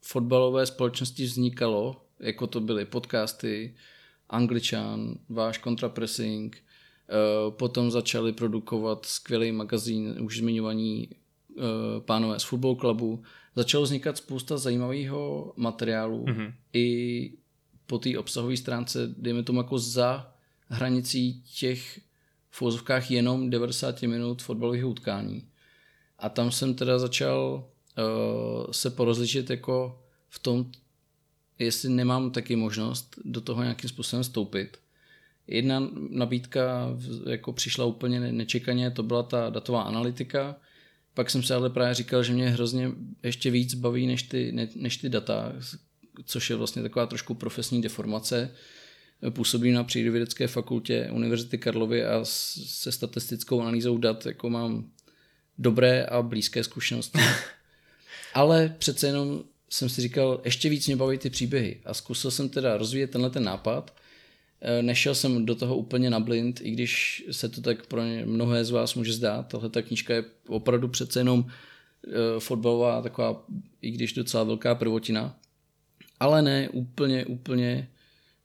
[0.02, 3.74] fotbalové společnosti vznikalo, jako to byly podcasty,
[4.28, 6.67] Angličan, váš kontrapressing, eh,
[7.50, 11.62] potom začali produkovat skvělý magazín, už zmiňovaný eh,
[12.00, 13.22] pánové z Football Clubu.
[13.56, 16.52] Začalo vznikat spousta zajímavého materiálu mm-hmm.
[16.72, 17.32] i
[17.86, 20.32] po té obsahové stránce, dejme tomu jako za
[20.68, 22.00] hranicí těch
[22.50, 25.48] v úzovkách jenom 90 minut fotbalových utkání.
[26.18, 27.64] A tam jsem teda začal
[27.98, 30.70] uh, se porozlišit jako v tom,
[31.58, 34.78] jestli nemám taky možnost do toho nějakým způsobem stoupit.
[35.48, 36.96] Jedna nabídka
[37.30, 40.56] jako přišla úplně nečekaně, to byla ta datová analytika.
[41.14, 42.90] Pak jsem se ale právě říkal, že mě hrozně
[43.22, 45.52] ještě víc baví než ty, ne, než ty data,
[46.24, 48.50] což je vlastně taková trošku profesní deformace
[49.30, 54.90] působím na přírodovědecké fakultě Univerzity Karlovy a se statistickou analýzou dat jako mám
[55.58, 57.18] dobré a blízké zkušenosti.
[58.34, 62.48] Ale přece jenom jsem si říkal, ještě víc mě baví ty příběhy a zkusil jsem
[62.48, 63.96] teda rozvíjet tenhle ten nápad.
[64.60, 68.64] E, nešel jsem do toho úplně na blind, i když se to tak pro mnohé
[68.64, 69.48] z vás může zdát.
[69.48, 73.44] Tahle ta knížka je opravdu přece jenom e, fotbalová, taková,
[73.82, 75.36] i když docela velká prvotina.
[76.20, 77.88] Ale ne úplně, úplně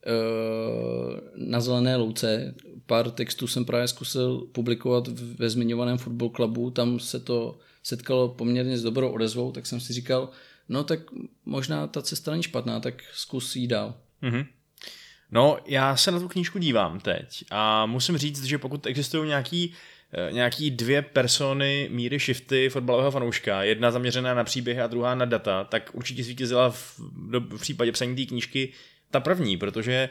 [0.06, 2.54] Eh, na zelené louce.
[2.86, 8.78] Pár textů jsem právě zkusil publikovat ve zmiňovaném fotbal klubu, tam se to setkalo poměrně
[8.78, 10.30] s dobrou odezvou, tak jsem si říkal,
[10.68, 11.00] no tak
[11.44, 13.94] možná ta cesta není špatná, tak zkus jít dál.
[14.22, 14.46] Mm-hmm.
[15.34, 19.72] No, já se na tu knížku dívám teď a musím říct, že pokud existují nějaký
[20.12, 25.24] eh, nějaký dvě persony míry shifty fotbalového fanouška, jedna zaměřená na příběhy a druhá na
[25.24, 27.00] data, tak určitě zvítězila v,
[27.38, 28.72] v případě psaní té knížky
[29.10, 30.08] ta první, protože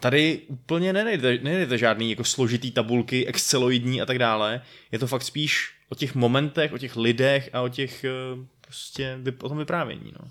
[0.00, 4.62] tady úplně nenajdete, nenajdete žádný jako složitý tabulky, exceloidní a tak dále.
[4.92, 8.10] Je to fakt spíš o těch momentech, o těch lidech a o těch eh,
[8.60, 10.12] prostě o tom vyprávění.
[10.20, 10.30] No.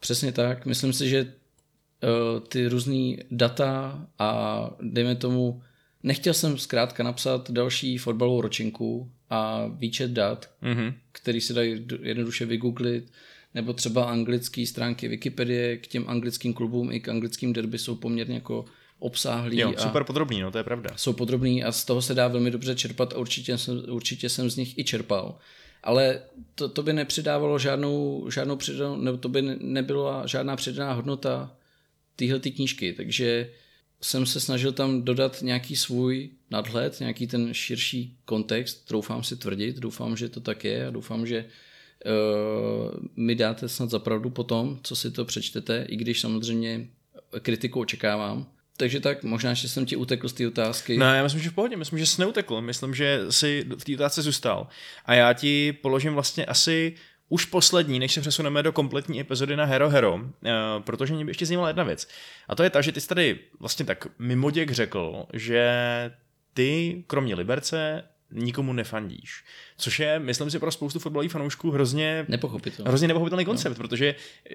[0.00, 0.66] Přesně tak.
[0.66, 1.39] Myslím si, že
[2.48, 5.62] ty různý data a dejme tomu,
[6.02, 10.94] nechtěl jsem zkrátka napsat další fotbalovou ročinku a výčet dat, mm-hmm.
[11.12, 13.12] který se dají jednoduše vygooglit,
[13.54, 18.34] nebo třeba anglické stránky Wikipedie k těm anglickým klubům i k anglickým derby jsou poměrně
[18.34, 18.64] jako
[18.98, 19.58] obsáhlý.
[19.58, 20.90] Jo, super podrobný, no to je pravda.
[20.96, 24.50] Jsou podrobný a z toho se dá velmi dobře čerpat a určitě jsem, určitě jsem
[24.50, 25.38] z nich i čerpal.
[25.82, 26.20] Ale
[26.54, 31.56] to, to by nepřidávalo žádnou, žádnou přidanou, nebo to by nebyla žádná přidaná hodnota
[32.20, 33.50] téhle ty knížky, takže
[34.00, 39.76] jsem se snažil tam dodat nějaký svůj nadhled, nějaký ten širší kontext, troufám si tvrdit,
[39.76, 44.96] doufám, že to tak je a doufám, že uh, mi dáte snad zapravdu potom, co
[44.96, 46.88] si to přečtete, i když samozřejmě
[47.40, 48.46] kritiku očekávám.
[48.76, 50.98] Takže tak, možná, že jsem ti utekl z té otázky.
[50.98, 53.94] Ne, já myslím, že v pohodě, myslím, že jsi neutekl, myslím, že jsi v té
[53.94, 54.68] otázce zůstal.
[55.04, 56.94] A já ti položím vlastně asi
[57.32, 60.20] už poslední, než se přesuneme do kompletní epizody na Hero Hero, uh,
[60.80, 62.08] protože mě by ještě zajímala jedna věc.
[62.48, 65.70] A to je ta, že ty jsi tady vlastně tak mimoděk řekl, že
[66.54, 69.44] ty, kromě Liberce, nikomu nefandíš.
[69.76, 72.88] Což je, myslím si, pro spoustu fotbalových fanoušků hrozně Nepochopitelné.
[72.88, 73.82] hrozně nepochopitelný koncept, no.
[73.88, 74.14] protože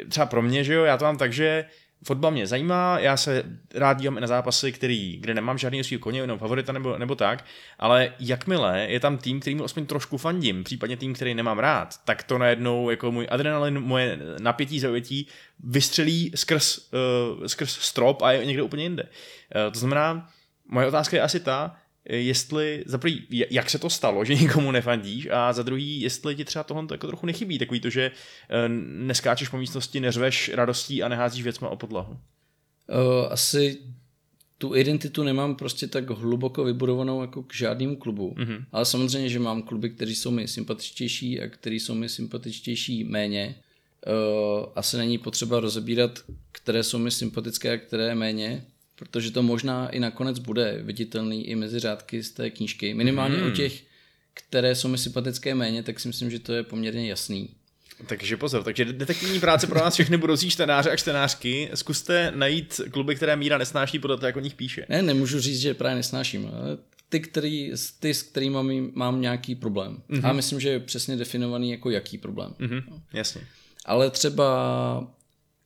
[0.09, 1.65] třeba pro mě, že jo, já to mám tak, že
[2.03, 5.97] fotbal mě zajímá, já se rád dívám i na zápasy, který, kde nemám žádný svý
[5.97, 7.45] koně, jenom favorita nebo, nebo tak,
[7.79, 11.99] ale jakmile je tam tým, který mu aspoň trošku fandím, případně tým, který nemám rád,
[12.05, 15.27] tak to najednou jako můj adrenalin, moje napětí zaujetí
[15.63, 19.03] vystřelí skrz, uh, skrz strop a je někde úplně jinde.
[19.03, 20.29] Uh, to znamená,
[20.67, 21.75] moje otázka je asi ta,
[22.09, 26.45] jestli za prvý, jak se to stalo, že nikomu nefandíš a za druhý, jestli ti
[26.45, 28.11] třeba tohle jako trochu nechybí, takový to, že
[28.49, 32.11] eh, neskáčeš po místnosti, neřveš radostí a neházíš věcma o podlahu.
[32.11, 33.77] Uh, asi
[34.57, 38.35] tu identitu nemám prostě tak hluboko vybudovanou jako k žádnému klubu.
[38.37, 38.65] Mm-hmm.
[38.71, 43.55] Ale samozřejmě, že mám kluby, kteří jsou mi sympatičtější a kteří jsou mi sympatičtější méně.
[44.75, 46.19] Asi není potřeba rozebírat,
[46.51, 48.65] které jsou mi sympatické a které méně
[48.95, 52.93] protože to možná i nakonec bude viditelný i mezi řádky z té knížky.
[52.93, 53.47] Minimálně hmm.
[53.47, 53.83] u těch,
[54.33, 57.49] které jsou mi sympatické méně, tak si myslím, že to je poměrně jasný.
[58.07, 61.69] Takže pozor, takže detektivní práce pro nás všechny budoucí čtenáře a čtenářky.
[61.73, 64.85] Zkuste najít kluby, které Míra nesnáší podle toho, jak o nich píše.
[64.89, 66.49] Ne, nemůžu říct, že právě nesnáším.
[66.53, 66.77] Ale
[67.09, 70.01] ty, který, ty, s kterými mám, mám nějaký problém.
[70.09, 70.29] Mm-hmm.
[70.29, 72.55] A myslím, že je přesně definovaný jako jaký problém.
[72.59, 72.83] Mm-hmm.
[73.13, 73.41] Jasně.
[73.85, 75.07] Ale třeba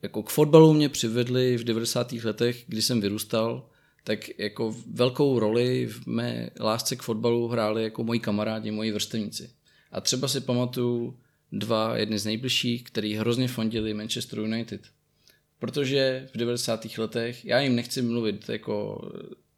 [0.02, 2.12] jako k fotbalu mě přivedli v 90.
[2.12, 3.68] letech, kdy jsem vyrůstal,
[4.04, 9.50] tak jako velkou roli v mé lásce k fotbalu hráli jako moji kamarádi, moji vrstevníci.
[9.92, 11.18] A třeba si pamatuju
[11.52, 14.80] dva, jedny z nejbližších, který hrozně fondili Manchester United.
[15.58, 16.86] Protože v 90.
[16.98, 19.00] letech, já jim nechci mluvit jako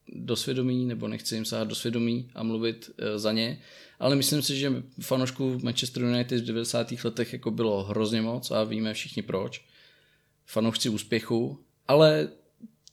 [0.08, 3.60] do svědomí, nebo nechci jim sahat do svědomí a mluvit e, za ně,
[3.98, 6.92] ale myslím si, že fanoušků Manchester United v 90.
[7.04, 9.64] letech jako bylo hrozně moc a víme všichni proč
[10.52, 12.28] fanoušci úspěchu, ale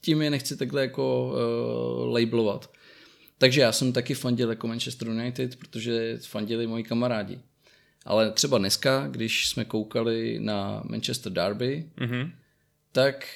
[0.02, 2.72] tím je nechci takhle jako uh, labelovat.
[3.38, 7.40] Takže já jsem taky fandil jako Manchester United, protože fandili moji kamarádi.
[8.06, 12.32] Ale třeba dneska, když jsme koukali na Manchester Derby, mm-hmm.
[12.92, 13.28] tak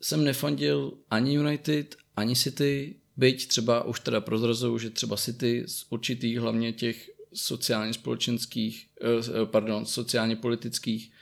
[0.00, 5.86] jsem nefandil ani United, ani City, byť třeba už teda prozrazuju, že třeba City z
[5.90, 11.12] určitých hlavně těch sociálně společenských, eh, pardon, sociálně politických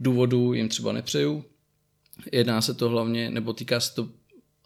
[0.00, 1.44] důvodů jim třeba nepřeju.
[2.32, 4.08] Jedná se to hlavně, nebo týká se to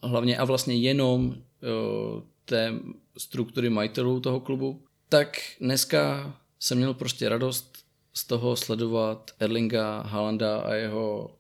[0.02, 2.72] hlavně a vlastně jenom jo, té
[3.18, 4.82] struktury majitelů toho klubu.
[5.08, 11.36] Tak dneska jsem měl prostě radost z toho sledovat Erlinga Haalanda a jeho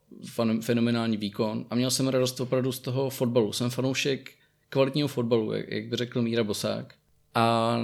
[0.60, 3.52] fenomenální výkon a měl jsem radost opravdu z toho fotbalu.
[3.52, 4.30] Jsem fanoušek
[4.68, 6.94] kvalitního fotbalu, jak, jak by řekl Míra Bosák.
[7.34, 7.78] A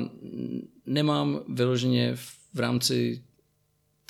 [0.87, 2.17] nemám vyloženě
[2.55, 3.25] v rámci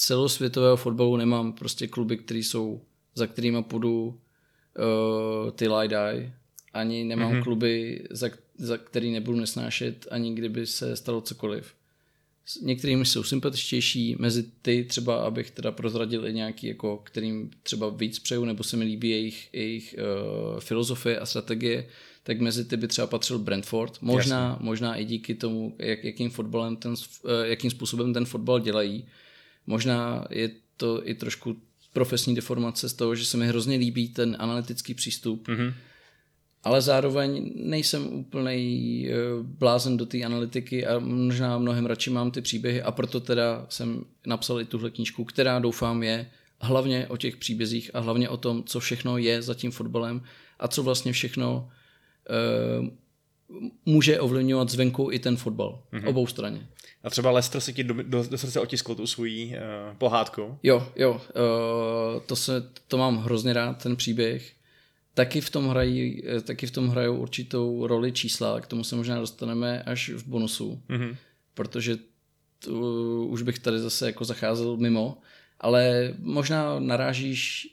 [0.00, 2.82] celosvětového fotbalu nemám prostě kluby, které jsou,
[3.14, 6.34] za kterými půjdu uh, ty die.
[6.72, 7.42] Ani nemám mm-hmm.
[7.42, 11.74] kluby, za, za který nebudu nesnášet, ani kdyby se stalo cokoliv.
[12.62, 18.18] Některými jsou sympatičtější, mezi ty třeba, abych teda prozradil i nějaký, jako, kterým třeba víc
[18.18, 21.88] přeju, nebo se mi líbí jejich, jejich uh, filozofie a strategie,
[22.22, 24.02] tak mezi ty by třeba patřil Brentford.
[24.02, 29.06] Možná, možná i díky tomu, jak, jakým, fotbalem ten, uh, jakým způsobem ten fotbal dělají,
[29.70, 31.56] Možná je to i trošku
[31.92, 35.74] profesní deformace z toho, že se mi hrozně líbí ten analytický přístup, mm-hmm.
[36.62, 42.42] ale zároveň nejsem úplný eh, blázen do té analytiky a možná mnohem radši mám ty
[42.42, 46.26] příběhy a proto teda jsem napsal i tuhle knížku, která doufám je
[46.60, 50.22] hlavně o těch příbězích a hlavně o tom, co všechno je za tím fotbalem
[50.58, 51.70] a co vlastně všechno
[52.80, 52.88] uh,
[53.86, 55.82] může ovlivňovat zvenku i ten fotbal.
[55.92, 56.08] Mm-hmm.
[56.08, 56.66] Obou straně.
[57.02, 60.58] A třeba Lester si ti do, do, do srdce otiskl tu svojí uh, pohádku.
[60.62, 64.52] Jo, jo, uh, to, se, to mám hrozně rád, ten příběh.
[65.14, 68.96] Taky v tom hrají, eh, taky v tom hrajou určitou roli čísla, k tomu se
[68.96, 71.16] možná dostaneme až v bonusu, mm-hmm.
[71.54, 71.96] protože
[72.64, 75.18] tu, už bych tady zase jako zacházel mimo,
[75.60, 77.68] ale možná narážíš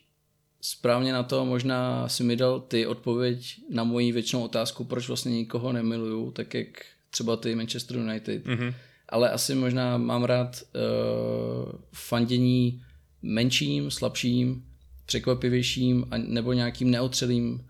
[0.71, 5.31] správně na to, možná si mi dal ty odpověď na moji věčnou otázku, proč vlastně
[5.31, 6.67] nikoho nemiluju, tak jak
[7.09, 8.45] třeba ty Manchester United.
[8.45, 8.73] Mm-hmm
[9.09, 12.83] ale asi možná mám rád uh, fandění
[13.21, 14.65] menším, slabším,
[15.05, 17.67] překvapivějším a, nebo nějakým neotřelým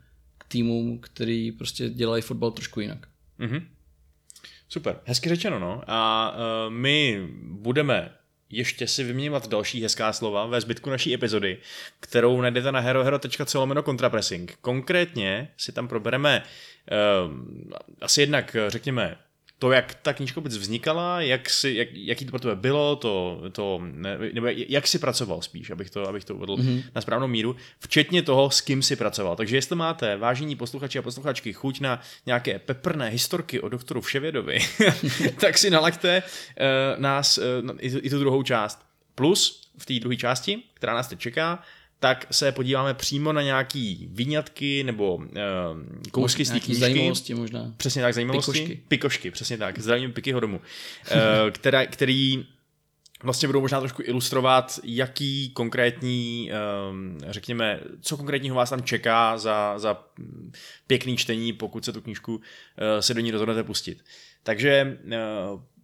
[0.48, 3.08] týmům, který prostě dělají fotbal trošku jinak.
[3.39, 3.64] Mm-hmm.
[4.70, 5.82] Super, hezky řečeno, no.
[5.88, 8.10] A uh, my budeme
[8.50, 11.58] ještě si vyměňovat další hezká slova ve zbytku naší epizody,
[12.00, 14.58] kterou najdete na herohero.co kontrapressing.
[14.62, 17.34] Konkrétně si tam probereme uh,
[18.02, 19.18] asi jednak, řekněme,
[19.60, 23.41] to, jak ta knížka vůbec vznikala, jak si, jak, jaký to pro tebe bylo, to,
[23.51, 26.84] to ne, nebo jak si pracoval spíš, abych to, abych to uvedl mm-hmm.
[26.95, 29.36] na správnou míru, včetně toho, s kým si pracoval.
[29.36, 34.60] Takže jestli máte, vážení posluchači a posluchačky, chuť na nějaké peprné historky o doktoru Vševědovi,
[35.39, 37.43] tak si nalaďte uh, nás uh,
[37.80, 38.88] i, tu, i tu druhou část.
[39.16, 41.64] Plus v té druhé části, která nás teď čeká,
[42.00, 45.24] tak se podíváme přímo na nějaký výňatky nebo uh,
[46.12, 46.82] kousky z té knížky.
[46.82, 47.74] zajímavosti možná.
[47.78, 48.52] Přesně tak, zajímavosti.
[48.52, 48.82] Pikošky.
[48.88, 49.80] Pikošky, přesně tak.
[49.80, 50.62] Zdravím Pikyho domu.
[51.12, 52.45] Uh, která, který
[53.24, 56.52] vlastně budou možná trošku ilustrovat, jaký konkrétní,
[56.89, 60.04] um, řekněme, co konkrétního vás tam čeká za, za
[60.88, 62.41] pěkný čtení, pokud se tu knížku
[63.00, 64.04] se do ní rozhodnete pustit.
[64.43, 64.98] Takže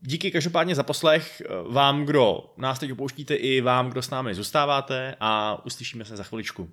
[0.06, 5.16] díky každopádně za poslech vám, kdo nás teď opouštíte, i vám, kdo s námi zůstáváte
[5.20, 6.70] a uslyšíme se za chviličku.